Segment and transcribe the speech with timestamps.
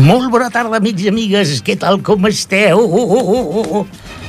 [0.00, 1.60] Molt bona tarda, amics y amigas.
[1.62, 2.02] ¿Qué tal?
[2.02, 2.78] ¿Cómo esteu?
[2.78, 3.86] Uh, uh, uh.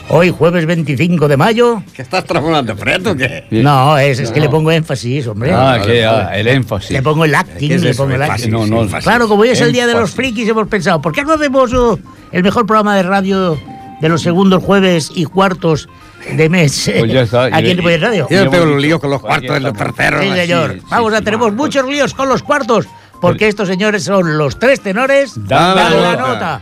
[0.10, 1.82] Hoy, jueves 25 de mayo.
[1.94, 3.46] ¿Qué estás trabajando fred o qué?
[3.52, 5.54] No, es, es que le pongo énfasis, hombre.
[5.54, 6.92] Ah, que ah, el énfasis.
[6.92, 8.52] Le pongo el acting, ¿Qué es le pongo el acting.
[8.52, 8.86] No, no.
[9.00, 11.72] Claro, como hoy es el día de los frikis, hemos pensado, ¿por qué no hacemos
[11.72, 11.98] uh,
[12.34, 13.58] el mejor programa de radio
[14.02, 15.88] de los segundos jueves y cuartos
[16.36, 17.46] de mes Pues ya está.
[17.46, 18.28] aquí en Radio?
[18.30, 18.66] Yo bonito.
[18.66, 20.22] los líos con los cuartos de los terceros.
[20.22, 20.74] Sí, señor.
[20.74, 21.56] sí, Vamos, a sí, tenemos sí.
[21.56, 22.88] muchos líos con los cuartos,
[23.22, 25.34] porque estos señores son los tres tenores.
[25.48, 26.28] Dale la nota.
[26.28, 26.62] nota.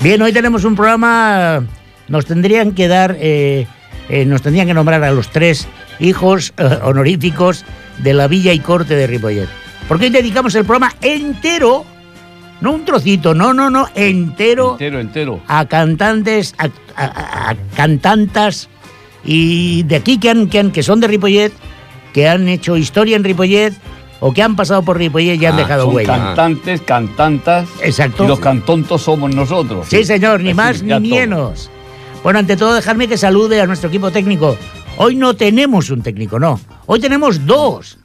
[0.00, 1.64] Bien, hoy tenemos un programa.
[2.08, 3.66] Nos tendrían que dar, eh,
[4.10, 5.66] eh, nos tendrían que nombrar a los tres
[5.98, 7.64] hijos eh, honoríficos
[7.98, 9.48] de la Villa y Corte de Ripollet.
[9.88, 11.84] Porque hoy dedicamos el programa entero,
[12.60, 15.40] no un trocito, no, no, no, entero Entero, entero.
[15.48, 18.68] a cantantes, a, a- a cantantas
[19.24, 21.52] y de aquí que, han, que, han- que son de Ripollet,
[22.12, 23.72] que han hecho historia en Ripollet
[24.20, 26.16] o que han pasado por Ripollet y han Ah, dejado Son huella.
[26.16, 27.68] cantantes, cantantas.
[27.82, 28.24] Exacto.
[28.24, 29.86] Y los cantontos somos nosotros.
[29.88, 31.70] Sí, señor, ni más ni menos.
[32.22, 34.56] Bueno, ante todo, dejarme que salude a nuestro equipo técnico.
[34.96, 36.60] Hoy no tenemos un técnico, no.
[36.86, 37.98] Hoy tenemos dos.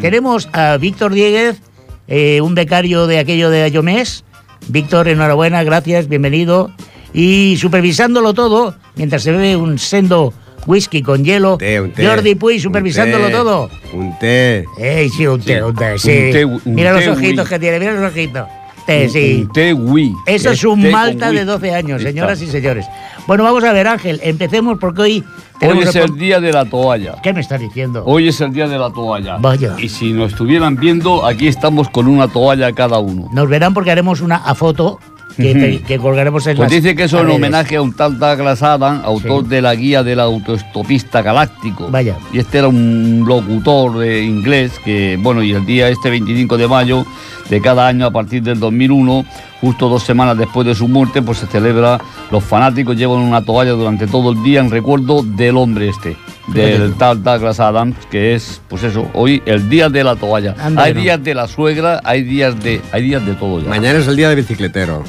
[0.00, 1.60] tenemos a Víctor Dieguez,
[2.08, 4.24] eh, un becario de aquello de Ayomés.
[4.68, 6.70] Víctor, enhorabuena, gracias, bienvenido.
[7.12, 10.32] Y supervisándolo todo, mientras se bebe un sendo
[10.66, 12.06] whisky con hielo, Té, un té.
[12.06, 13.70] Jordi Puy supervisándolo Un té, todo.
[13.92, 14.64] Un té.
[14.78, 16.44] Ey, sí, un té, Sí, un té, un sí.
[16.44, 18.46] un mira los ojitos que tiene, mira los ojitos.
[18.86, 19.42] Té, sí.
[19.46, 20.12] un té Wii.
[20.26, 21.46] Eso es un Malta de whisky.
[21.46, 22.86] 12 años, señoras y señores.
[23.26, 25.24] Bueno, vamos a ver, Ángel, empecemos porque hoy
[25.62, 27.14] Hoy es el día de la toalla.
[27.22, 28.02] ¿Qué me estás diciendo?
[28.04, 29.38] Hoy es el día de la toalla.
[29.38, 29.74] Vaya.
[29.78, 33.28] Y si nos estuvieran viendo, aquí estamos con una toalla cada uno.
[33.32, 35.00] Nos verán porque haremos una a foto
[35.36, 37.36] que, que colgaremos en Pues las dice que eso en redes.
[37.36, 39.48] homenaje a un tal Douglas Adams, autor Sí.
[39.50, 41.88] de la guía del autoestopista galáctico.
[41.90, 42.16] Vaya.
[42.32, 46.68] Y este era un locutor eh, inglés que, bueno, y el día este 25 de
[46.68, 47.04] mayo
[47.50, 49.24] de cada año a partir del 2001,
[49.60, 51.98] justo dos semanas después de su muerte, pues se celebra,
[52.30, 56.16] los fanáticos llevan una toalla durante todo el día en recuerdo del hombre este,
[56.48, 60.54] del tal Douglas Adams, que es, pues eso, hoy el día de la toalla.
[60.76, 61.00] Hay no.
[61.00, 63.68] días de la suegra, hay días de, hay días de todo ya.
[63.68, 65.04] Mañana es el día de bicicletero.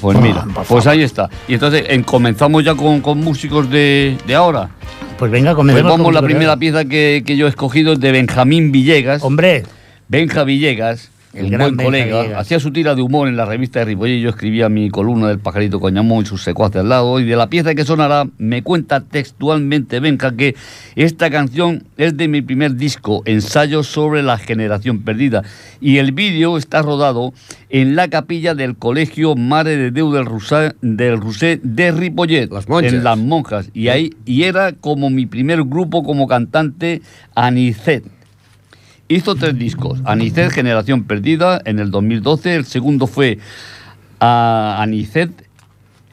[0.00, 1.28] Pues mira, pues ahí está.
[1.48, 4.70] Y entonces en- comenzamos ya con, con músicos de, de ahora.
[5.18, 5.92] Pues venga, Pues comencemos.
[5.92, 9.22] vamos, con la primera pieza que, que yo he escogido es de Benjamín Villegas.
[9.22, 9.62] Hombre,
[10.08, 13.80] Benja Villegas, El un gran buen colega, hacía su tira de humor en la revista
[13.80, 14.20] de Ripollet.
[14.20, 17.18] Yo escribía mi columna del pajarito Coñamón y sus secuaces al lado.
[17.18, 20.54] Y de la pieza que sonará, me cuenta textualmente Benja que
[20.94, 25.42] esta canción es de mi primer disco, Ensayo sobre la generación perdida.
[25.80, 27.32] Y el vídeo está rodado
[27.68, 32.50] en la capilla del colegio Mare de Déu del Rusé, del Rusé de Ripollet.
[32.50, 32.66] Las.
[32.68, 33.70] En Las Monjas.
[33.74, 37.02] Y, ahí, y era como mi primer grupo como cantante,
[37.34, 38.04] Anicet.
[39.08, 40.00] Hizo tres discos.
[40.04, 42.54] Anicet, Generación Perdida, en el 2012.
[42.54, 43.38] El segundo fue
[44.18, 45.30] a Anicet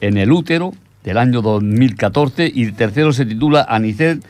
[0.00, 2.52] en el útero, del año 2014.
[2.54, 4.22] Y el tercero se titula Anicet,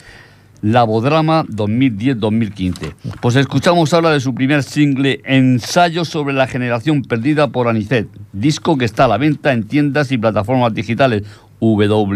[0.63, 2.95] Labodrama 2010-2015.
[3.21, 8.07] Pues escuchamos ahora de su primer single, Ensayo sobre la generación perdida por Anicet.
[8.33, 11.25] Disco que está a la venta en tiendas y plataformas digitales
[11.59, 12.09] www.anicet.es.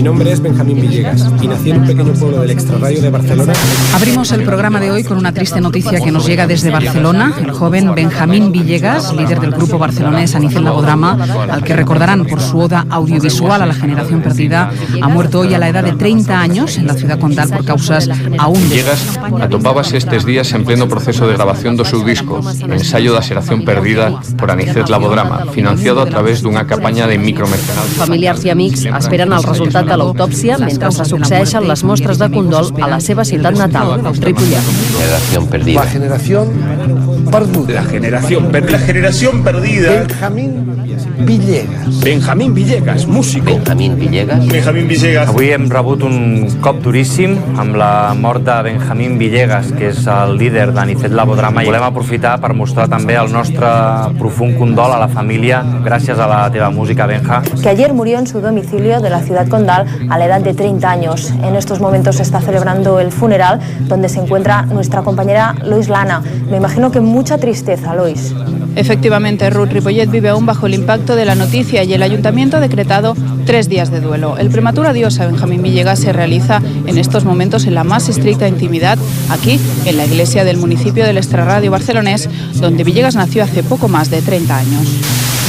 [0.00, 3.52] Mi nombre es Benjamín Villegas y nací en un pequeño pueblo del extrarradio de Barcelona.
[3.94, 7.34] Abrimos el programa de hoy con una triste noticia que nos llega desde Barcelona.
[7.38, 11.18] El joven Benjamín Villegas, líder del grupo barcelonés Anicel Labodrama,
[11.50, 14.70] al que recordarán por su oda audiovisual a la generación perdida,
[15.02, 18.08] ha muerto hoy a la edad de 30 años en la ciudad condal por causas
[18.38, 22.40] aún Villegas atopábase estes días en pleno proceso de grabación do seu disco
[22.72, 28.48] Ensayo da xeración perdida por Anicet Labodrama financiado a través dunha campaña de micromecenal Familiars
[28.48, 32.90] i amics esperen el resultat de l'autòpsia mentre se succeeixen les mostres de condol a
[32.94, 34.70] la seva ciutat natal, Ripollet.
[34.98, 35.82] generación perdida.
[35.96, 36.46] generación
[37.30, 37.74] perduda.
[37.74, 38.78] La generación perdida.
[38.78, 39.90] La generación perdida.
[40.02, 40.89] Benjamín
[41.26, 42.00] Villegas.
[42.00, 43.46] Benjamín Villegas, músico.
[43.46, 44.46] Benjamín Villegas.
[44.46, 45.28] Benjamín Villegas.
[45.28, 50.36] Avui hem rebut un cop duríssim amb la mort de Benjamín Villegas, que és el
[50.40, 51.62] líder d'Anicet Labodrama.
[51.64, 53.68] I volem aprofitar per mostrar també el nostre
[54.18, 57.42] profund condol a la família gràcies a la teva música, Benja.
[57.62, 60.90] Que ayer murió en su domicilio de la ciudad condal a la edad de 30
[60.90, 61.30] años.
[61.42, 66.22] En estos momentos se está celebrando el funeral donde se encuentra nuestra compañera Lois Lana.
[66.50, 68.34] Me imagino que mucha tristeza, Lois.
[68.76, 72.60] Efectivamente, Ruth Ripollet vive aún bajo el impacto de la noticia y el ayuntamiento ha
[72.60, 73.16] decretado
[73.46, 74.36] tres días de duelo.
[74.38, 78.48] El prematuro adiós a Benjamín Villegas se realiza en estos momentos en la más estricta
[78.48, 78.98] intimidad,
[79.28, 84.10] aquí, en la iglesia del municipio del Extrarradio barcelonés, donde Villegas nació hace poco más
[84.10, 85.39] de 30 años.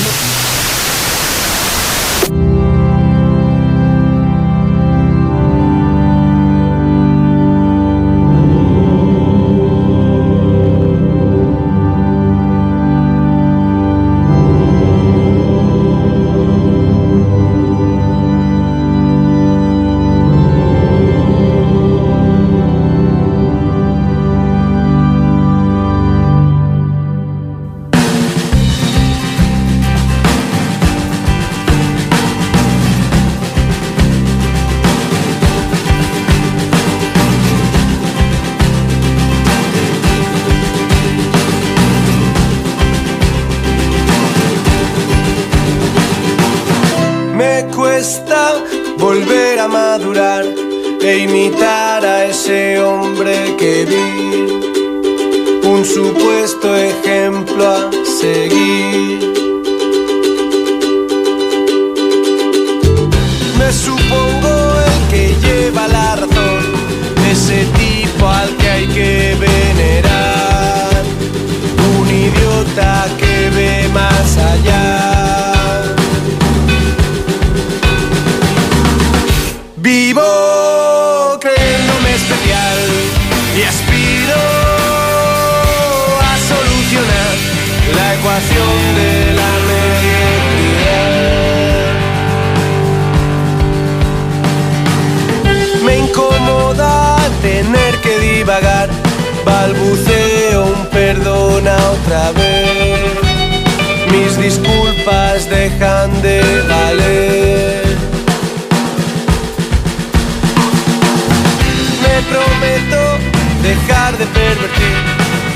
[113.62, 114.98] Dejar de pervertir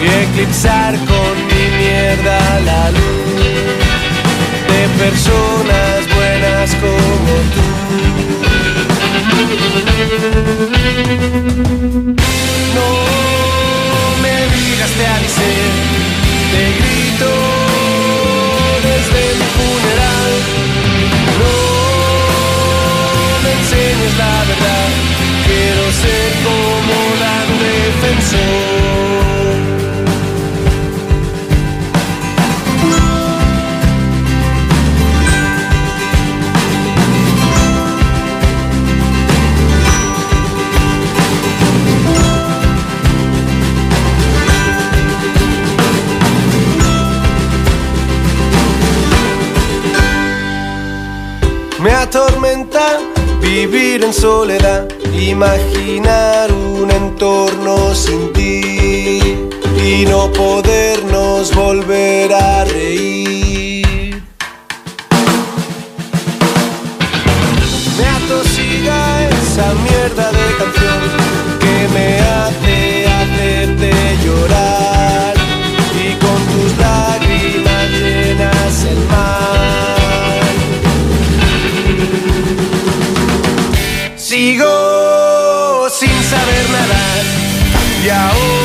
[0.01, 3.75] y eclipsar con mi mierda la luz
[4.69, 7.65] de personas buenas como tú.
[12.75, 12.89] No
[14.21, 15.51] me digas te avisé,
[53.41, 59.37] vivir en soledad, imaginar un entorno sin ti
[59.77, 64.21] y no podernos volver a reír.
[67.97, 71.01] Me atosiga esa mierda de canción
[71.61, 73.91] que me hace hacerte
[74.25, 75.33] llorar
[76.03, 80.04] y con tus lágrimas llenas el mar.
[84.57, 87.23] Sin saber nadar
[88.03, 88.64] y ahogo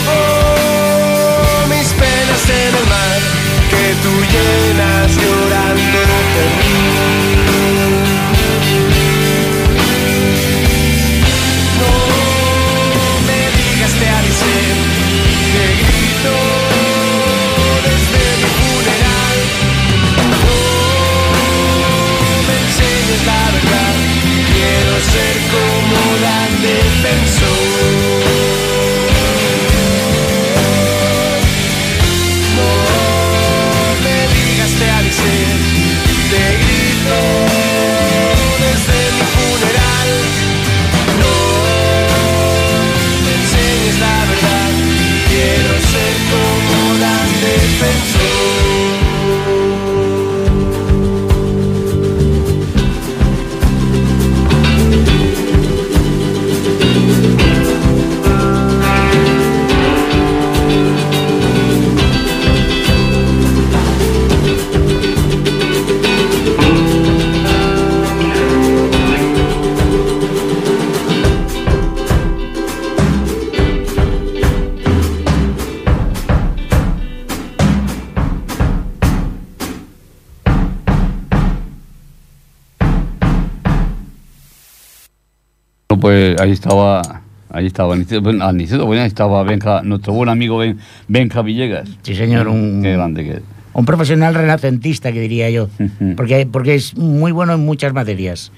[86.40, 90.78] ahí estaba, ahí estaba bueno, ahí estaba Benja, nuestro buen amigo Ben-
[91.08, 91.88] Benja Villegas.
[92.02, 93.42] Sí, señor, un- Qué grande que es.
[93.72, 95.68] Un profesional renacentista, que diría yo,
[96.16, 98.50] porque, porque es muy bueno en muchas materias.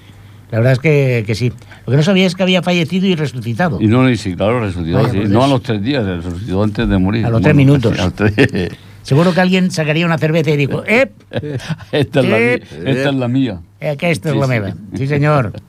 [0.51, 1.53] La verdad es que, que sí.
[1.87, 3.81] Lo que no sabía es que había fallecido y resucitado.
[3.81, 5.17] Y no, y sí, claro, resucitó, Vaya, sí.
[5.19, 7.25] pues No a los tres días, resucitó antes de morir.
[7.27, 7.95] A los tres minutos.
[8.15, 8.71] tres-
[9.03, 11.11] Seguro que alguien sacaría una cerveza y dijo, ¡eh!
[11.93, 13.61] esta, es la, Eh, esta es la mía.
[13.81, 14.75] Eh, que esta es la meva.
[14.95, 15.53] Sí, señor.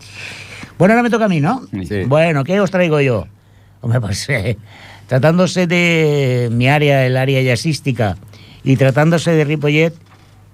[0.77, 1.61] Bueno, ahora me toca a mí, ¿no?
[2.07, 3.27] Bueno, ¿qué os traigo yo?
[3.81, 4.57] Hombre, pues eh,
[5.07, 8.17] tratándose de mi área, el área jazzística,
[8.63, 9.93] y tratándose de Ripollet,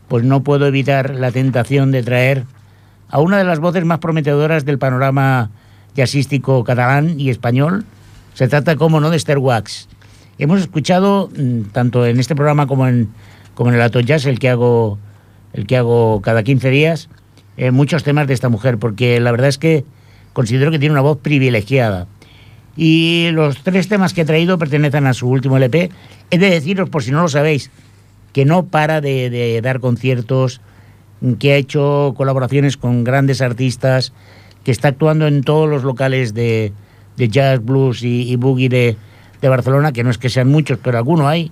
[0.08, 2.44] pues no puedo evitar la tentación de traer
[3.10, 5.52] a una de las voces más prometedoras del panorama
[5.96, 7.86] jazzístico catalán y español.
[8.34, 9.88] Se trata, como no, de Esther Wax.
[10.38, 13.10] Hemos escuchado, mm, tanto en este programa como en,
[13.54, 14.98] como en el Ato Jazz, el que hago,
[15.54, 17.10] el que hago cada 15 días,
[17.58, 19.86] eh, muchos temas de esta mujer, porque la verdad es que
[20.40, 22.08] considero que tiene una voz privilegiada.
[22.78, 25.90] Y los tres temas que he traído pertenecen a su último LP.
[26.32, 27.72] He de deciros, por si no lo sabéis,
[28.32, 30.62] que no para de, dar conciertos,
[31.40, 34.14] que ha hecho colaboraciones con grandes artistas,
[34.64, 36.72] que está actuando en todos los locales de,
[37.18, 38.96] jazz, blues y, y boogie de,
[39.42, 41.52] de Barcelona, que no es que sean muchos, pero alguno hay.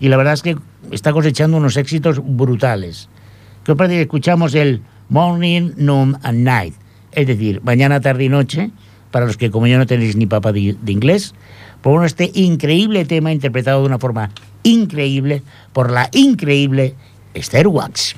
[0.00, 0.58] Y la verdad es que
[0.90, 3.08] está cosechando unos éxitos brutales.
[3.64, 6.74] ¿Qué os parece que escuchamos el Morning, Noon and Night?
[7.12, 8.70] Es decir, mañana, tarde y noche,
[9.10, 11.34] para los que como yo no tenéis ni papa de, inglés,
[11.82, 14.30] por este increíble tema interpretado de una forma
[14.62, 16.94] increíble por la increíble
[17.34, 18.16] Esther Wax.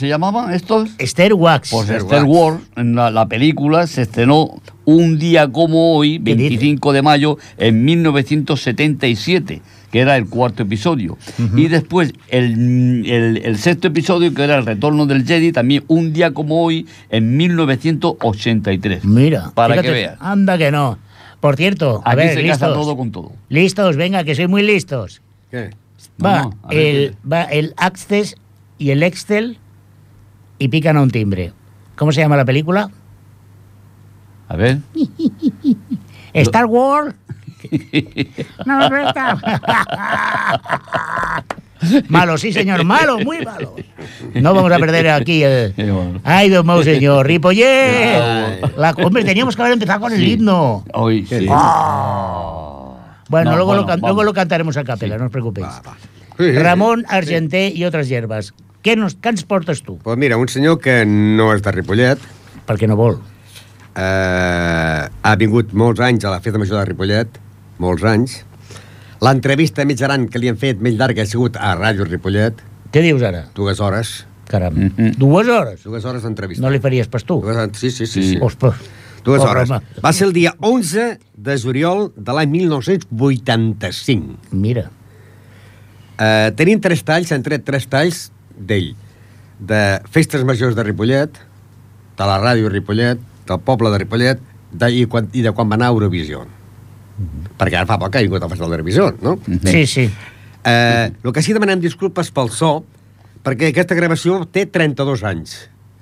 [0.00, 0.90] Se llamaban estos?
[0.98, 1.70] Esther Wax.
[1.70, 7.02] Pues Star Wars, en la, la película, se estrenó un día como hoy, 25 de
[7.02, 11.16] mayo, en 1977, que era el cuarto episodio.
[11.56, 16.12] Y después el, el- el sexto episodio, que era el retorno del Jedi, también un
[16.12, 19.04] día como hoy, en 1983.
[19.04, 19.50] Mira.
[19.54, 20.16] Para fíjate, que veas.
[20.20, 20.98] Anda que no.
[21.40, 22.58] Por cierto, a Aquí ver, se listos.
[22.58, 23.32] casa todo con todo.
[23.48, 25.22] Listos, venga, que soy muy listos.
[25.50, 25.70] ¿Qué?
[26.22, 28.36] Va, No, no, el, va el Access
[28.78, 29.58] y el Excel
[30.60, 31.52] y pican a un timbre.
[31.96, 32.88] ¿Cómo se llama la película?
[34.48, 34.78] A ver.
[36.34, 37.14] Star Wars.
[38.64, 39.36] No, no está.
[42.08, 43.74] Malo, sí, señor, malo, muy malo.
[44.34, 45.74] No vamos a perder aquí el.
[46.24, 48.76] Ay, Dios mío, señor, Ripollet.
[48.76, 50.32] La, hombre, teníamos que haber empezado con el Sí.
[50.32, 50.84] himno.
[50.92, 51.46] Hoy sí.
[51.46, 55.68] Bueno, No, luego, lo, bueno, can- luego lo cantaremos a capela, no os preocupéis.
[56.38, 58.52] Ramón Argenté y otras hierbas.
[58.80, 59.98] Què, nos, què ens portes tu?
[60.00, 62.22] Pues mira, un senyor que no és de Ripollet.
[62.68, 63.18] Perquè no vol.
[63.92, 67.36] Eh, ha vingut molts anys a la festa major de Ripollet,
[67.82, 68.38] molts anys.
[69.20, 72.64] L'entrevista més gran que li han fet, més llarga, ha sigut a Ràdio Ripollet.
[72.94, 73.44] Què dius ara?
[73.54, 74.14] Dues hores.
[74.48, 74.80] Caram.
[75.20, 75.84] Dues hores?
[75.84, 76.64] Dues hores d'entrevista.
[76.64, 77.36] No li faries pas tu?
[77.44, 78.26] Dues sí, sí, sí.
[78.32, 78.40] sí.
[78.40, 78.72] Ospa.
[79.20, 79.76] Dues Pobre hores.
[79.76, 80.00] home.
[80.00, 84.56] Va ser el dia 11 de juliol de l'any 1985.
[84.56, 84.88] Mira.
[86.16, 88.30] Eh, tenim tres talls, han tret tres talls
[88.60, 88.92] d'ell.
[89.60, 89.80] De
[90.12, 91.40] festes majors de Ripollet,
[92.20, 94.40] de la ràdio Ripollet, del poble de Ripollet
[94.72, 96.44] de, i, quan, i de quan va anar a Eurovisió.
[97.60, 99.36] Perquè ara fa poc que ha vingut al Festival d'Eurovisió, no?
[99.66, 100.06] Sí, sí.
[100.64, 102.78] Eh, el que sí demanem disculpes pel so,
[103.44, 105.56] perquè aquesta gravació té 32 anys.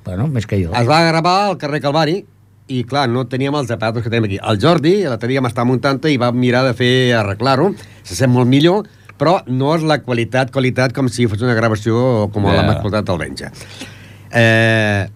[0.07, 0.75] Bueno, més que jo.
[0.77, 2.21] Es va gravar al carrer Calvari
[2.69, 4.39] i, clar, no teníem els aparatos que tenim aquí.
[4.39, 7.73] El Jordi, la teníem estar muntant i va mirar de fer arreglar-ho.
[8.07, 8.87] Se sent molt millor,
[9.19, 12.55] però no és la qualitat, qualitat com si fos una gravació com Ja.
[12.57, 13.51] l'hem escoltat al Benja.
[14.31, 15.09] Eh,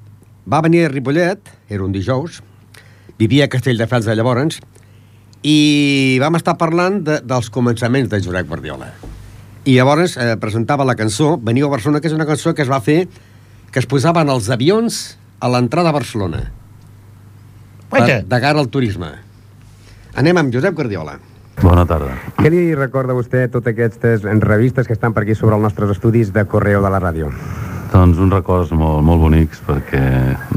[0.47, 1.39] va venir a Ripollet,
[1.69, 2.43] era un dijous,
[3.19, 4.61] vivia a Castelldefels de llavors,
[5.43, 8.93] i vam estar parlant de, dels començaments de Josep Guardiola.
[9.65, 12.71] I llavors eh, presentava la cançó Veniu a Barcelona, que és una cançó que es
[12.71, 13.09] va fer
[13.73, 16.51] que es posaven els avions a l'entrada a Barcelona.
[17.93, 19.11] Per, de cara al turisme.
[20.17, 21.19] Anem amb Josep Guardiola.
[21.63, 22.11] Bona tarda.
[22.41, 26.33] Què li recorda vostè totes aquestes revistes que estan per aquí sobre els nostres estudis
[26.35, 27.31] de Correo de la ràdio?
[27.93, 30.03] Doncs uns records molt, molt bonics perquè,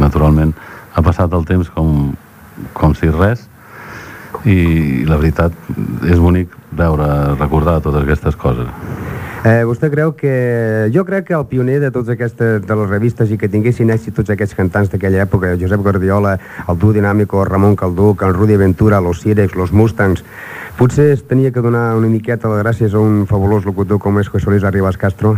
[0.01, 0.55] naturalment,
[0.95, 2.15] ha passat el temps com,
[2.73, 3.45] com si res
[4.49, 5.53] i la veritat
[6.09, 8.69] és bonic veure, recordar totes aquestes coses.
[9.45, 10.89] Eh, vostè creu que...
[10.93, 14.15] Jo crec que el pioner de totes aquestes de les revistes i que tinguessin èxit
[14.17, 19.03] tots aquests cantants d'aquella època, Josep Guardiola, el Duo Dinàmico, Ramon Calduc, el Rudi Ventura,
[19.05, 20.25] los Sirex, los Mustangs,
[20.77, 24.27] potser es tenia que donar una miqueta de gràcies a un fabulós locutor com és
[24.31, 25.35] José Luis Arribas Castro?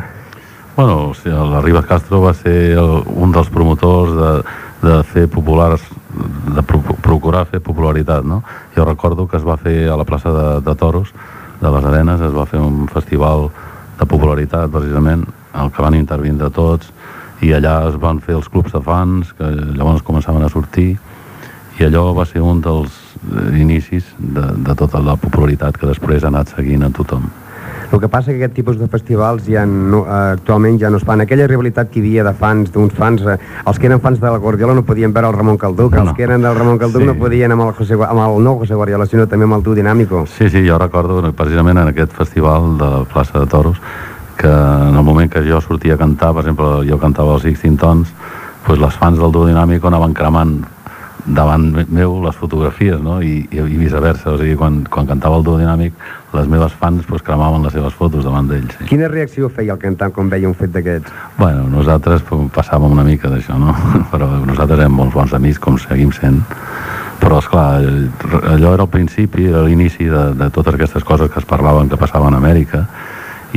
[0.78, 4.32] Bueno, o sigui, la Ribas Castro va ser el, un dels promotors de,
[4.84, 5.82] de fer populars,
[6.54, 8.43] de pro, procurar fer popularitat, no?
[8.76, 11.10] Jo recordo que es va fer a la plaça de, de Toros,
[11.62, 13.47] de les Arenes, es va fer un festival
[13.97, 15.26] de popularitat, precisament,
[15.58, 16.93] el que van intervindre tots,
[17.41, 20.91] i allà es van fer els clubs de fans, que llavors començaven a sortir,
[21.80, 23.07] i allò va ser un dels
[23.58, 27.28] inicis de, de tota la popularitat que després ha anat seguint a tothom.
[27.92, 31.06] El que passa que aquest tipus de festivals ja no, eh, actualment ja no es
[31.08, 31.22] fan.
[31.24, 34.28] Aquella rivalitat que hi havia de fans, d'uns fans, eh, els que eren fans de
[34.28, 36.10] la Guardiola no podien veure el Ramon Calduc, No, no.
[36.10, 37.08] els que eren del Ramon Calduc Sí.
[37.08, 39.74] no podien amb el, José, amb el no José Guardiola, sinó també amb el Duo
[39.76, 40.26] Dinàmico.
[40.28, 43.78] Sí, sí, jo recordo precisament en aquest festival de la plaça de Toros
[44.38, 47.78] que en el moment que jo sortia a cantar, per exemple, jo cantava els Sixteen
[47.78, 48.12] Tons,
[48.68, 50.60] doncs les fans del Duo Dinàmico anaven cremant
[51.28, 53.18] davant me- meu les fotografies, no?
[53.22, 55.94] I, i, i viceversa, o sigui, quan, quan cantava el Duo Dinàmic,
[56.34, 58.78] les meves fans doncs, cremaven les seves fotos davant d'ells.
[58.78, 58.86] Sí.
[58.92, 61.12] Quina reacció feia el cantant quan veia un fet d'aquests?
[61.38, 63.76] Bueno, nosaltres pues, passàvem una mica d'això, no?
[64.13, 66.40] Però nosaltres érem molts bons amics, com seguim sent.
[67.20, 67.82] Però, esclar,
[68.54, 71.98] allò era el principi, era l'inici de, de totes aquestes coses que es parlaven que
[71.98, 72.86] passaven a Amèrica,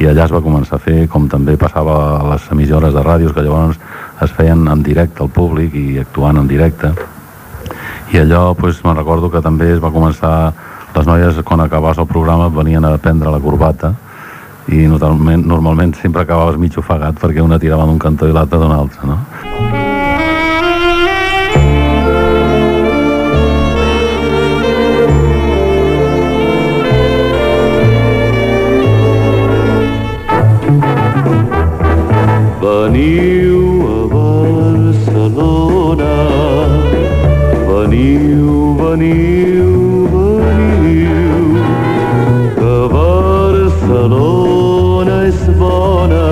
[0.00, 3.34] i allà es va començar a fer, com també passava a les emissores de ràdios,
[3.36, 3.78] que llavors
[4.24, 6.92] es feien en directe al públic i actuant en directe.
[8.10, 10.52] I allò, doncs, me'n recordo que també es va començar...
[10.90, 13.92] Les noies, quan acabaves el programa, venien a prendre la corbata
[14.66, 18.74] i normalment, normalment sempre acabaves mig ofegat perquè una tirava d'un cantó i l'altra d'un
[18.74, 19.18] altre, no?
[32.60, 33.59] Veniu
[38.00, 41.40] veniu, veniu, veniu,
[42.56, 46.28] que Barcelona és bona,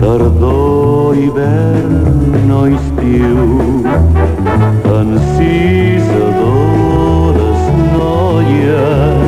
[0.00, 3.44] tardor, hivern o estiu.
[4.94, 7.60] Encisadores
[7.94, 9.26] noies,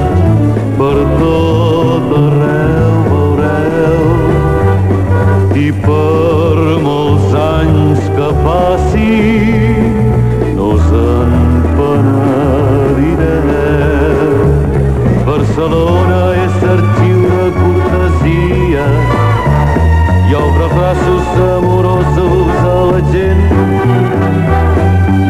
[0.78, 4.06] per tot arreu veureu,
[5.54, 8.75] i per molts anys que passen,
[15.56, 18.82] Barcelona és arxiu de cortesia
[20.28, 23.40] i obre braços amorosos a la gent.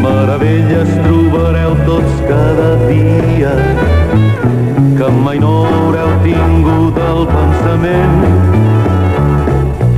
[0.02, 3.52] Meravelles trobareu tots cada dia
[4.98, 8.18] que mai no haureu tingut el pensament.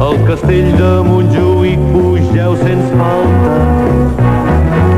[0.08, 3.56] Al castell de Montjuïc pugeu sense falta.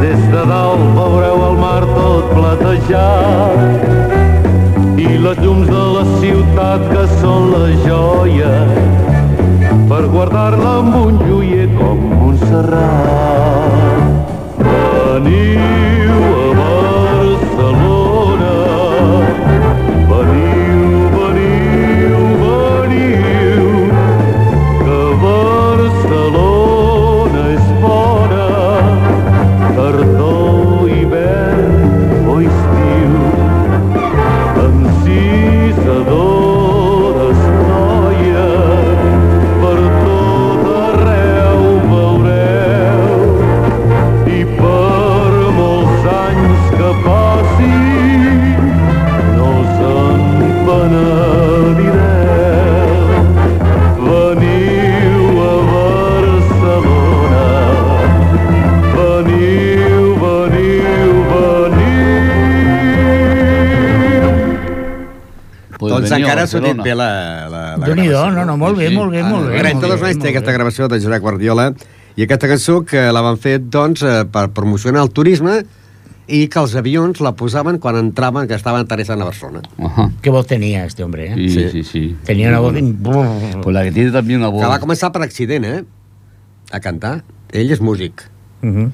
[0.03, 4.30] Des de dalt veureu el mar tot platejat
[5.01, 8.51] i les llums de la ciutat que són la joia
[9.89, 13.73] per guardar-la amb un joier com Montserrat.
[14.61, 16.19] Veniu
[16.67, 17.00] a
[66.41, 66.83] Pues doncs veniu a encara ha sortit Barcelona.
[66.85, 68.37] bé la, la, la Déu-n'hi-do, gravació.
[68.37, 69.59] no, no, molt bé, Sí, molt bé, molt bé.
[69.59, 70.57] 32 molt bé, anys té aquesta bé.
[70.59, 71.75] gravació de Josep Guardiola
[72.17, 75.63] i aquesta cançó que la van fer doncs, eh, per promocionar el turisme
[76.31, 79.63] i que els avions la posaven quan entraven, que estaven aterrissant a Barcelona.
[79.83, 80.11] Ajá.
[80.23, 81.35] Qué voz tenía este hombre, ¿eh?
[81.35, 81.83] Sí, sí, sí.
[81.83, 82.17] sí.
[82.25, 82.75] Tenía una voz...
[83.63, 84.63] Pues la que tiene también una voz.
[84.63, 85.85] Que va començar per accident, eh?
[86.71, 87.25] A cantar.
[87.51, 88.23] Ell és músic.
[88.63, 88.93] Ujú.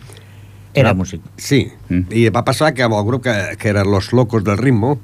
[0.73, 1.21] Era Va- músic.
[1.37, 1.67] Sí,
[2.11, 4.99] i va passar que amb el grup que, que eren Los Locos del Ritmo,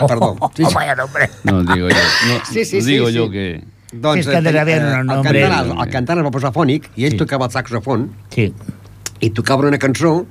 [0.08, 1.30] perdó, sí, Oh, vaya nombre.
[1.44, 1.96] No, digo yo.
[2.28, 3.14] No, Sí, sí, sí, digo sí.
[3.14, 3.62] yo que.
[3.92, 4.42] Doncs, Sí, és que eh,
[4.82, 7.16] eh, un el, nombre- cantant, el cantant es va posar fònic i ell Sí.
[7.22, 8.52] tocava el saxofon Sí.
[9.20, 10.26] i tocava una cançó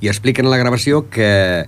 [0.00, 1.64] i expliquen a la gravació que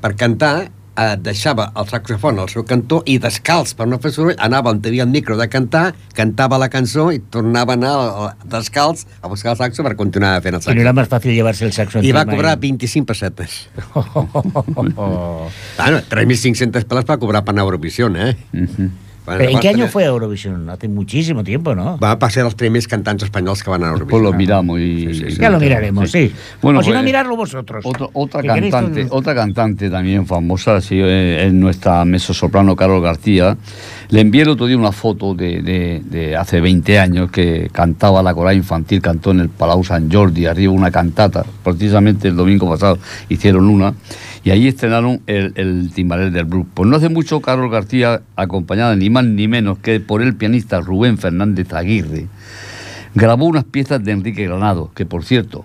[0.00, 4.36] per cantar eh, deixava el saxofon al seu cantó i descalç per no fer soroll
[4.38, 7.94] anava on havia el micro de cantar, cantava la cançó i tornava a anar
[8.30, 10.80] eh, descalç a buscar el saxo per continuar fent el Y no saxo.
[10.80, 13.68] era más fácil llevarse el saxo I va cobrar y- 25 pessetes.
[14.74, 18.36] Bueno, 3.500 pelas para cobrar para Eurovisión, ¿eh?
[18.52, 18.90] Bueno, ¿Pero
[19.26, 20.68] ¿En qué llavors año també- fue Eurovisión?
[20.68, 21.98] Hace muchísimo tiempo, ¿no?
[21.98, 24.08] Va a ser els primers cantants espanyols que van a Eurovisión.
[24.10, 25.34] Pues lo miramos y.
[25.38, 26.30] Ya lo miraremos, sí.
[26.60, 27.84] Bueno, o si no, pues, mirarlo vosotros.
[27.86, 33.56] Otra, otra queréis cantante, otra cantante también famosa, sí, eh, es nuestra mezzosoprano Carol García.
[34.10, 38.22] Le envié el otro día una foto de, de- de hace 20 años que cantaba
[38.22, 41.44] la coral infantil, cantó en el Palau San Jordi, arriba una cantata.
[41.64, 42.98] Precisamente el domingo pasado
[43.30, 43.94] hicieron una
[44.44, 46.66] y ahí estrenaron el, el del blues.
[46.74, 50.82] Pues no hace mucho Carol García, acompañada ni más ni menos que por el pianista
[50.82, 52.26] Rubén Fernández Aguirre,
[53.14, 55.64] grabó unas piezas de Enrique Granado, que por cierto,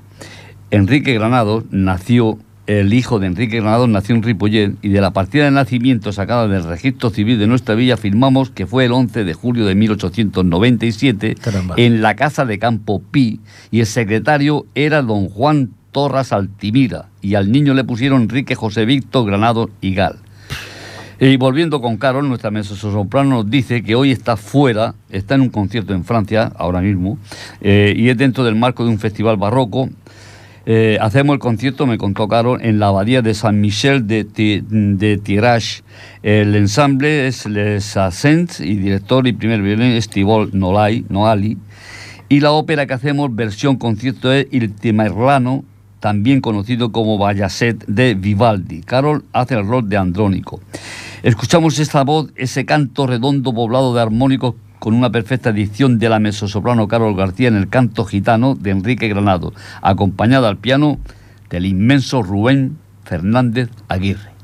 [0.72, 5.44] Enrique Granado nació, el hijo de Enrique Granado nació en Ripollet y de la partida
[5.44, 9.34] de nacimiento sacada del registro civil de nuestra villa afirmamos que fue el 11 de
[9.34, 11.76] julio de 1897 Caramba.
[11.78, 16.34] en la casa de Campo Pi y el secretario era don Juan Torras
[17.22, 20.16] y al niño le pusieron Enrique José Víctor Granado y Gal.
[21.20, 25.50] Y volviendo con Carol, nuestra mezzosoprano nos dice que hoy está fuera, está en un
[25.50, 27.18] concierto en Francia, ahora mismo,
[27.60, 29.90] eh, y es dentro del marco de un festival barroco.
[30.66, 34.64] Eh, hacemos el concierto, me contó Carol, en la abadía de San Michel de, Ti-
[34.70, 35.82] de Tirage.
[36.24, 41.58] El ensamble es Les Ascents y director y primer violín es Tibol Nolai, Noali.
[42.30, 45.66] Y la ópera que hacemos, versión concierto, es Il Timerlano,
[46.00, 48.82] también conocido como Bayaset de Vivaldi.
[48.82, 50.62] Carol hace el rol de Andrónico.
[51.24, 56.20] Escuchamos esta voz, ese canto redondo poblado de armónicos con una perfecta dicción de la
[56.20, 61.00] mezzosoprano Carol García en el canto gitano de Enrique Granado, acompañada al piano
[61.50, 64.39] del inmenso Rubén Fernández Aguirre.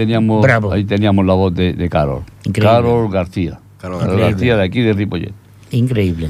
[0.00, 2.22] Ahí teníamos, ahí teníamos la voz de, de Carol.
[2.44, 2.72] Increíble.
[2.74, 3.60] Carol García.
[3.80, 4.56] Carol García.
[4.56, 5.32] De aquí de Ripollet.
[5.72, 6.28] Increíble.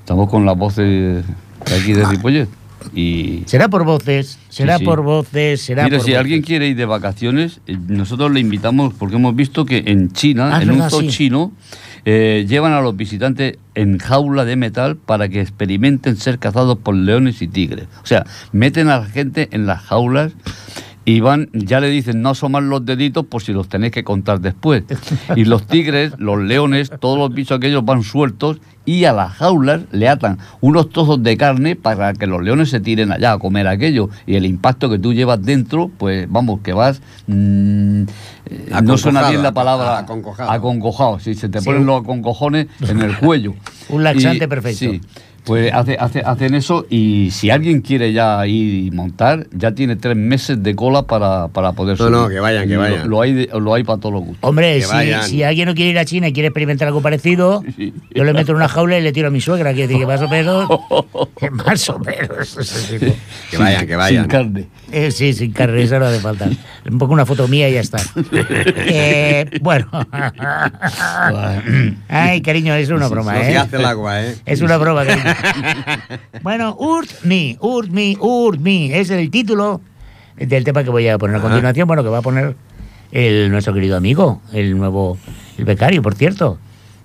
[0.00, 2.48] Estamos con la voz de, de aquí de Ripollet.
[2.94, 4.84] Y Será por voces, será Sí, sí.
[4.84, 6.20] por voces, será Mira, por si voces.
[6.20, 10.50] alguien quiere ir de vacaciones, eh, nosotros le invitamos porque hemos visto que en China,
[10.54, 11.08] Ah, es en un zoo sí.
[11.08, 11.50] chino,
[12.04, 16.94] eh, llevan a los visitantes en jaula de metal para que experimenten ser cazados por
[16.94, 17.86] leones y tigres.
[18.04, 20.32] O sea, meten a la gente en las jaulas
[21.08, 24.40] y van, ya le dicen no asomar los deditos por si los tenéis que contar
[24.40, 24.82] después.
[25.36, 29.82] Y los tigres, los leones, todos los bichos aquellos van sueltos y a las jaulas
[29.92, 33.68] le atan unos trozos de carne para que los leones se tiren allá a comer
[33.68, 34.10] aquello.
[34.26, 37.00] Y el impacto que tú llevas dentro, pues vamos, que vas...
[37.28, 38.02] mm,
[38.46, 40.50] eh, no suena bien la palabra aconcojado.
[40.50, 41.18] aconcojado.
[41.20, 41.66] Si se te Sí.
[41.66, 43.54] ponen los aconcojones en el cuello.
[43.90, 44.78] Un laxante Y- perfecto.
[44.78, 45.00] Sí.
[45.46, 49.94] Pues hace, hace- hacen eso y si alguien quiere ya ir y montar, ya tiene
[49.94, 52.18] tres meses de cola para, para poder No, subir.
[52.18, 53.08] no, que vayan, que vayan.
[53.08, 54.38] Lo, hay, de- lo hay para todos los gustos.
[54.48, 57.62] Hombre, si, si alguien no quiere ir a China y quiere experimentar algo parecido,
[58.14, 60.06] yo le meto en una jaula y le tiro a mi suegra, que dice que
[60.08, 60.68] más o menos.
[61.38, 62.58] que más o menos.
[63.48, 64.22] Que vayan, que vayan.
[64.24, 64.66] Sin carne.
[64.90, 66.48] Eh, sí, sin carne, eso no hace falta.
[66.90, 67.98] Un poco una foto mía y ya está.
[68.88, 69.88] Eh, bueno.
[72.08, 73.44] Ay, cariño, es una broma, No ¿eh?
[73.46, 74.36] se hace el agua, ¿eh?
[74.46, 75.35] Es una broma, cariño.
[76.42, 79.80] Bueno, Urt Me, Urt Me, Urt Me, es el título
[80.36, 82.56] del tema que voy a poner a continuación, bueno, que va a poner
[83.12, 85.16] el, nuestro querido amigo, el nuevo,
[85.58, 86.58] el becario, por cierto.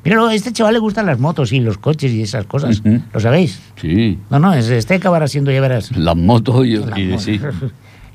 [0.04, 3.02] Míralo, a este chaval le gustan las motos y los coches y esas cosas, Ujú.
[3.14, 3.60] ¿lo sabéis?
[3.80, 5.96] Sí, No, no, es- este acabará siendo, ya verás.
[5.96, 7.40] las motos y, Las y sí.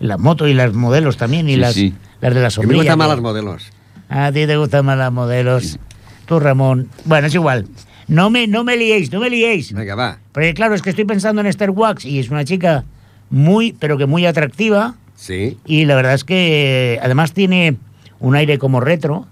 [0.00, 1.94] Las motos y las modelos también, y Sí, las, sí.
[2.20, 3.70] las de la Que me gustan más los modelos.
[4.09, 5.79] A ti te gustan más las modelos.
[6.26, 6.88] Tú, Ramón.
[7.05, 7.66] Bueno, es igual.
[8.08, 9.72] No me, no me liéis, no me liéis.
[9.72, 10.18] Venga, va.
[10.32, 12.84] Porque claro, es que estoy pensando en Esther Wax y es una chica
[13.30, 14.94] muy, pero que muy atractiva.
[15.16, 15.58] Sí.
[15.66, 17.76] Y la verdad es que además tiene
[18.20, 19.26] un aire como retro.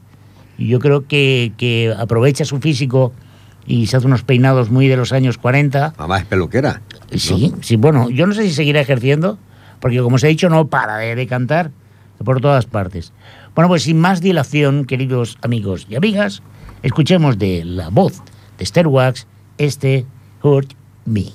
[0.58, 3.12] Y yo creo que, que aprovecha su físico
[3.66, 5.94] y se hace unos peinados muy de los años 40.
[5.98, 6.82] Mamá es peluquera.
[7.12, 9.38] Sí, sí, bueno, yo no sé si seguirá ejerciendo,
[9.80, 11.70] porque como os he dicho, no para de, de cantar
[12.24, 13.12] por todas partes.
[13.54, 16.42] Bueno, pues sin más dilación, queridos amigos y amigas,
[16.82, 18.22] escuchemos de la voz
[18.64, 19.27] de Esther Wax
[19.59, 20.07] este
[20.42, 20.72] Hurt
[21.05, 21.27] Me.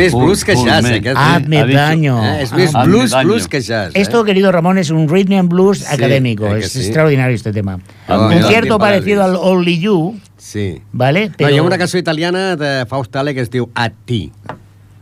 [0.00, 1.16] Més blues que jazz, eh, aquest.
[1.16, 2.16] Hazme daño.
[2.24, 3.28] Eh, és més Hazme blues, daño.
[3.28, 3.94] blues que jazz.
[3.94, 4.00] eh?
[4.00, 6.46] Esto, querido Ramón, es un rhythm and blues académico.
[6.46, 6.80] eh, que es sí.
[6.80, 7.78] extraordinario este tema.
[8.08, 10.80] Ah, un mira, cierto qué parecido al Only You, Sí.
[10.92, 11.30] ¿vale?
[11.36, 11.48] Però...
[11.48, 14.32] No, hi ha una cançó italiana de Faust Tale que es diu A ti.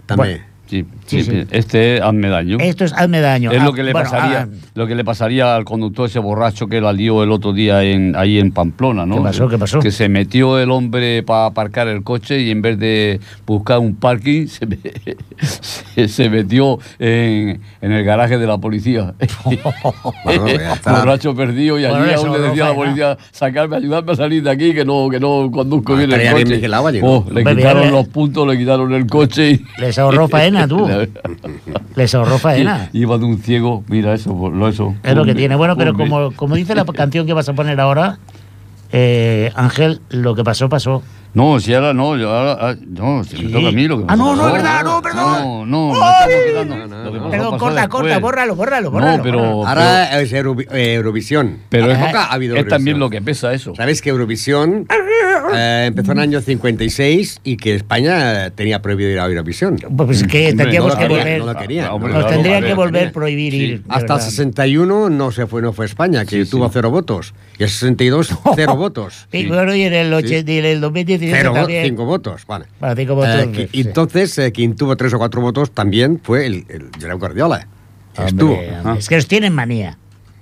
[0.06, 0.36] També.
[0.36, 1.44] Sí, Sí, sí, sí.
[1.50, 2.58] Este hazme daño.
[2.60, 3.50] Esto es hazme daño.
[3.50, 6.18] Es Ah, lo que le bueno, pasaría, ah, lo que le pasaría al conductor ese
[6.18, 9.16] borracho que la lió el otro día en, ahí en Pamplona, ¿no?
[9.16, 9.48] ¿Qué pasó?
[9.48, 9.80] ¿Qué pasó?
[9.80, 13.94] Que se metió el hombre para aparcar el coche y en vez de buscar un
[13.96, 14.78] parking se, me-
[15.40, 19.14] se, se metió en, en el garaje de la policía.
[20.24, 20.98] Bueno, está.
[21.00, 24.16] borracho perdido y allí Bueno, aún le no decía a la policía sacarme, ayudarme a
[24.16, 26.44] salir de aquí que no que no conduzco bien el coche.
[27.02, 30.88] Oh, le quitaron los puntos, le quitaron el coche y Les ahorró faena, tú.
[31.94, 32.88] Les ahorró faena.
[32.92, 34.94] Iba de un ciego, mira eso, lo eso.
[35.02, 35.54] Es lo que tiene.
[35.56, 38.18] Bueno, pero como, como dice la canción que vas a poner ahora,
[38.92, 41.02] eh, Ángel, lo que pasó, pasó.
[41.34, 44.04] No, si ahora no, yo ahora, ah, no, si me toca a mí lo que
[44.08, 44.46] Ah, no, no, pasó.
[44.48, 45.26] es verdad, no, perdón.
[45.42, 49.16] No, no, no estamos pasó, Perdón, pasó corta, corta, bórralo, bórralo, bórralo.
[49.18, 51.58] No, pero, Ahora es Eurovi- Eurovisión.
[51.68, 53.74] pero es, ha habido es también lo que pesa eso.
[53.74, 54.86] Sabes que Eurovisión
[55.54, 59.76] eh, empezó en el año 56 y que España tenía prohibido ir a Eurovisión.
[59.96, 61.38] Pues que Hombre, tendríamos no que volver.
[61.40, 61.88] No lo quería.
[61.88, 63.82] Nos claro, tendrían a que ver, volver prohibir Sí, ir.
[63.88, 64.20] Hasta el verdad.
[64.30, 67.34] 61 no se fue, no fue España, que tuvo cero votos.
[67.58, 69.26] Y el 62, cero votos.
[69.32, 71.84] Sí, bueno, y en el, oche- y en el 2017 Cero, también.
[71.84, 72.46] cinco votos.
[72.46, 72.66] Vale.
[72.80, 73.34] Bueno, cinco votos.
[73.44, 73.80] Eh, que- sí.
[73.80, 77.66] Entonces, eh, quien tuvo tres o cuatro votos también fue el, el Gerard Guardiola.
[78.14, 78.78] que Hombre, estuvo.
[78.84, 79.98] hombre, Es que nos tienen manía.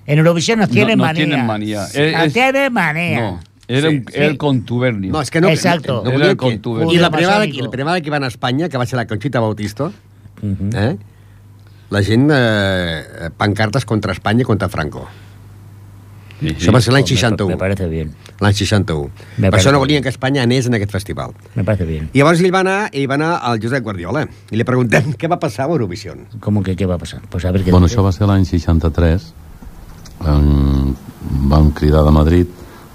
[0.07, 1.25] En Eurovisión nos No- tienen nos manía.
[1.27, 1.81] tienen manía.
[1.81, 3.41] Nos Es- es- tienen manía.
[3.69, 4.13] Era, Sí, un, sí.
[4.15, 5.13] era el contubernio.
[5.13, 5.49] No, és que no...
[5.49, 6.03] Exacto.
[6.05, 6.45] No, no Era el que...
[6.47, 6.95] contubernio.
[6.95, 9.41] I la primera, la primera que va anar a Espanya, que va ser la Conxita
[9.41, 9.93] Bautisto,
[10.43, 10.71] Mhm.
[10.77, 10.97] eh?
[11.91, 15.07] la gent eh, pancartes contra Espanya i contra Franco.
[16.39, 16.55] Sí, sí.
[16.67, 17.49] Això va ser l'any Me- 61.
[17.49, 18.11] Me parece bien.
[18.41, 19.11] L'any 61.
[19.39, 21.31] Me Per això no volien que Espanya anés en aquest festival.
[21.55, 22.11] Me parece bien.
[22.13, 25.31] I llavors ell va anar, ell va anar al Josep Guardiola i li preguntem què
[25.33, 26.27] va passar a Eurovision.
[26.41, 27.23] ¿Cómo que qué va a pasar?
[27.31, 29.33] Pues a ver qué Bueno, això va ser l'any 63.
[30.27, 30.95] Um,
[31.49, 32.47] vam cridar de Madrid,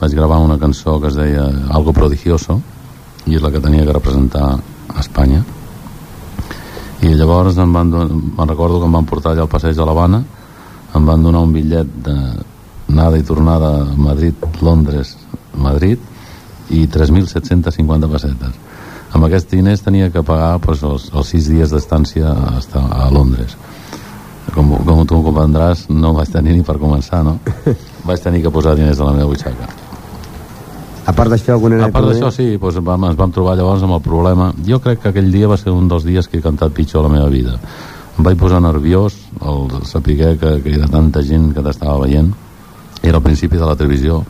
[0.01, 2.59] vaig gravar una cançó que es deia Algo prodigioso,
[3.29, 5.43] i és la que tenia que representar a Espanya.
[7.05, 10.23] I llavors em van me'n recordo que em van portar allà al passeig de l'Havana,
[10.97, 12.15] em van donar un bitllet de
[12.91, 15.15] anada i tornada a Madrid, Londres,
[15.55, 15.99] Madrid,
[16.69, 18.57] i 3.750 pessetes.
[19.11, 23.57] Amb aquests diners tenia que pagar pues, els, els sis dies d'estància a, a Londres.
[24.55, 27.37] Com, com tu comprendràs, no vaig tenir ni per començar, no?
[28.09, 29.90] vaig tenir que posar diners a la meva butxaca.
[31.05, 33.97] A part d'això, alguna A part d'això, sí, doncs vam, ens vam trobar llavors amb
[33.97, 34.51] el problema.
[34.67, 37.07] Jo crec que aquell dia va ser un dels dies que he cantat pitjor a
[37.07, 37.57] la meva vida.
[38.17, 42.29] Em vaig posar nerviós al saber que, que era tanta gent que t'estava veient.
[43.01, 44.21] Era al principi de la televisió,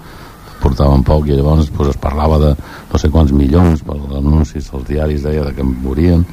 [0.61, 4.87] portaven poc i llavors pues, es parlava de no sé quants milions per anuncis als
[4.89, 6.25] diaris deia de que em morien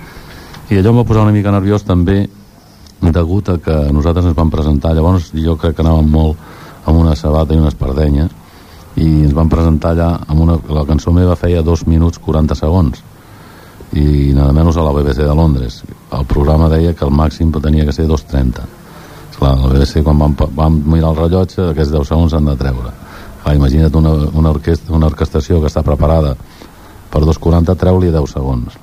[0.68, 2.26] I allò em va posar una mica nerviós també
[3.00, 6.36] degut a que nosaltres ens vam presentar llavors jo crec que anàvem molt
[6.84, 8.28] amb una sabata i una espardenya
[8.98, 13.04] i ens vam presentar allà amb una, la cançó meva feia 2 minuts 40 segons.
[13.96, 15.82] I nada menys a la BBC de Londres.
[16.12, 18.66] El programa deia que el màxim tenia que ser 2.30
[19.38, 22.90] Esclar, la BBC quan vam, vam mirar el rellotge aquests 10 segons s'han de treure.
[23.44, 26.34] Clar, imagina't una, una, orquestra, una orquestació que està preparada
[27.12, 28.74] per 2.40 treu-li 10 segons.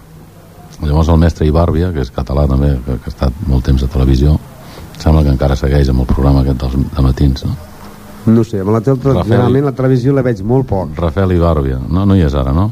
[0.79, 3.91] Llavors el mestre Ibàrbia que és català també, que, que ha estat molt temps a
[3.91, 4.37] televisió
[4.95, 7.55] sembla que encara segueix amb el programa aquest dels de matins no?
[8.25, 10.95] No sé, amb la tel generalment la televisió la veig molt poc.
[10.97, 12.71] Rafael Ibàrbia, no, no hi és ara, no?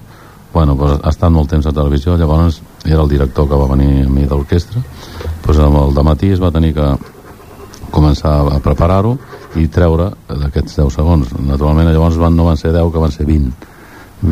[0.53, 4.05] Bueno, doncs ha estat molt temps a televisió, llavors era el director que va venir
[4.05, 4.81] a mi d'orquestra,
[5.45, 6.87] doncs amb el de matí es va tenir que
[7.93, 9.15] començar a preparar-ho
[9.61, 11.33] i treure d'aquests 10 segons.
[11.45, 13.71] Naturalment llavors van, no van ser 10, que van ser 20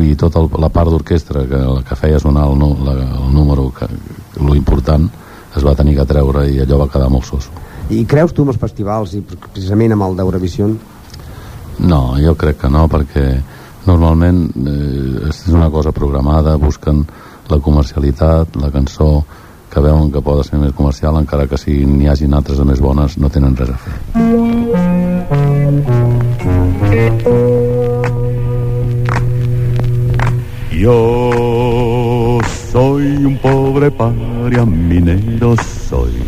[0.00, 3.88] i tota el, la part d'orquestra que, que feia sonar el, la, el número que,
[4.40, 5.08] lo important
[5.56, 7.52] es va tenir que treure i allò va quedar molt soso
[7.92, 10.78] I creus tu amb els festivals i precisament amb el d'Eurovision?
[11.78, 13.26] No, jo crec que no, perquè
[13.86, 17.04] normalment eh, és una cosa programada, busquen
[17.50, 19.24] la comercialitat, la cançó
[19.72, 22.80] que veuen que pot ser més comercial, encara que si n'hi hagin altres de més
[22.80, 23.94] bones, no tenen res a fer.
[30.82, 32.40] Yo
[32.72, 35.54] soy un pobre paria minero
[35.88, 36.20] soy,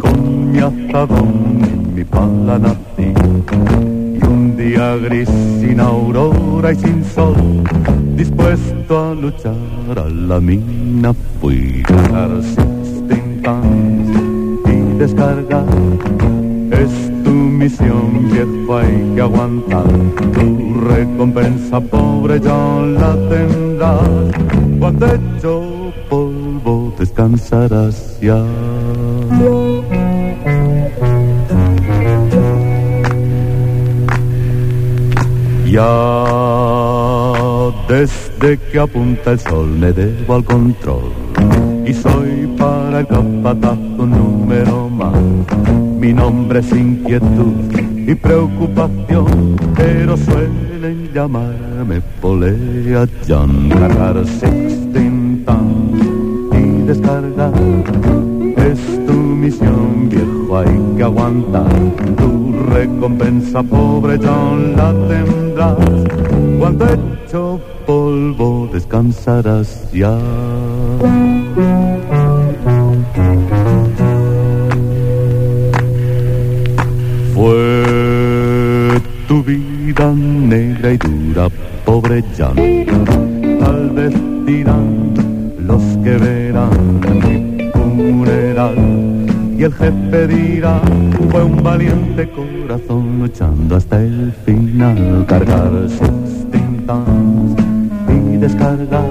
[0.00, 3.99] con mi azadón mi pala nací.
[4.60, 7.64] Día gris sin aurora y sin sol,
[8.14, 9.54] dispuesto a luchar
[9.96, 11.82] a la mina fui.
[11.88, 12.46] Tons
[14.66, 15.64] y descargar
[16.72, 19.88] es tu misión, viejo, hay que aguantar.
[20.34, 24.30] Tu recompensa, pobre John, la tendrás.
[24.78, 25.62] Cuando hecho
[26.10, 28.44] polvo, descansarás ya.
[35.70, 35.86] Ya
[37.88, 41.12] desde que apunta el sol me debo al control
[41.86, 45.14] y soy para el capataz un número más.
[46.00, 47.54] Mi nombre es inquietud
[48.04, 53.68] y preocupación, pero suelen llamarme Polea John.
[53.68, 54.16] Cargar
[56.52, 57.52] y descargar
[58.56, 61.68] es tu misión, viejo, hay que aguantar.
[62.16, 65.76] Tu recompensa, pobre John, la tendrás.
[66.58, 70.18] Cuando hecho polvo descansarás ya.
[77.34, 81.48] Fue tu vida negra y dura,
[81.84, 82.56] pobre Jan.
[83.60, 84.14] Tal vez
[85.70, 89.09] los que verán mi funeral.
[89.60, 90.80] Y el jefe dirá,
[91.30, 95.26] fue un valiente corazón luchando hasta el final.
[95.28, 97.60] Cargar sixteen tons
[98.08, 99.04] y descargar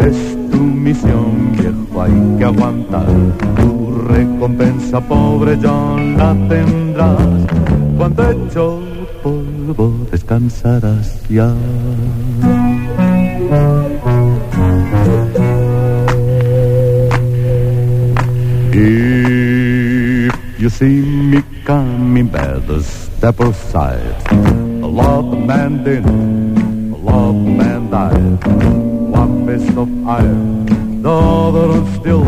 [0.00, 3.06] es tu misión, viejo, hay que aguantar.
[3.60, 7.16] Tu recompensa, pobre John, la tendrás.
[7.96, 8.80] Cuando hecho
[9.22, 11.54] polvo, descansarás ya.
[20.66, 24.16] You see me coming by the step aside,
[24.82, 28.44] a of man didn't, a of man died.
[29.20, 30.66] One fist of iron,
[31.02, 32.26] the other one still.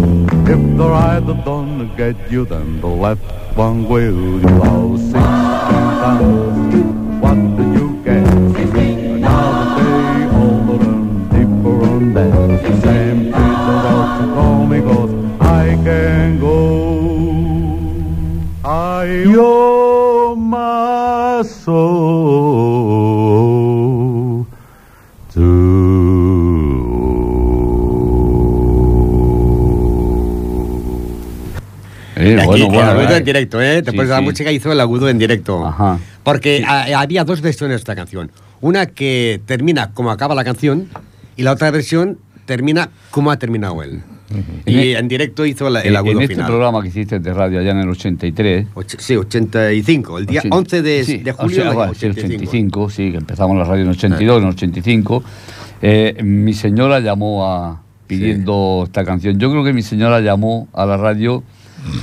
[0.53, 3.27] If the right don't get you, then the left
[3.57, 4.39] one will.
[4.45, 6.75] You all sixteen times.
[7.21, 8.23] What do you get?
[9.19, 12.83] Another day older and deeper on that.
[12.85, 16.88] Same people out to call me, me 'cause I can go.
[20.37, 21.99] My soul
[32.17, 33.17] Eh, Aquí, bueno, el bueno, agudo eh.
[33.19, 33.83] en directo, ¿eh?
[33.83, 34.25] Después Sí, de la sí.
[34.25, 35.73] música hizo el agudo en directo.
[36.25, 38.33] Porque ha- había dos versiones de esta canción.
[38.61, 40.89] Una que termina como acaba la canción
[41.37, 44.03] y la otra versión termina como ha terminado él.
[44.67, 46.49] Y en directo hizo la- el En- agudo en este final.
[46.49, 48.67] programa que hiciste de radio allá en el 83.
[48.99, 50.19] sí, 85.
[50.19, 52.43] El día 11 de, sí, de o julio sea, bueno, sí, el 85.
[52.51, 55.23] 85, sí, que empezamos la radio en el 82, en el 85.
[55.81, 59.39] Eh, mi señora llamó a pidiendo esta canción.
[59.39, 61.43] Yo creo que mi señora llamó a la radio